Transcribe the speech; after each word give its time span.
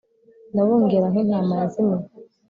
ndabungera 0.53 1.05
nk'intama 1.11 1.53
yazimiye 1.61 2.05